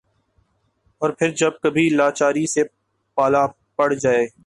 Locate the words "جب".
1.31-1.59